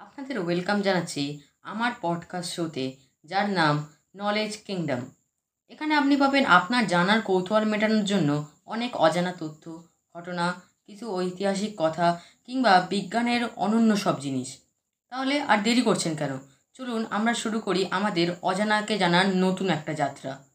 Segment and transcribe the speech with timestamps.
[0.00, 3.86] আপনাদের ওয়েলকাম জানাচ্ছি আমার পডকাস্ট শোতে যার নাম
[4.16, 5.00] নলেজ কিংডম
[5.68, 9.82] এখানে আপনি পাবেন আপনার জানার কৌতূহল মেটানোর জন্য অনেক অজানা তথ্য,
[10.16, 14.58] ঘটনা, কিছু ঐতিহাসিক কথা কিংবা বিজ্ঞানের অনন্য সব জিনিস।
[15.08, 16.38] তাহলে আর দেরি করছেন কেন?
[16.72, 20.49] চলুন আমরা শুরু করি আমাদের অজানাকে জানার নতুন একটা যাত্রা।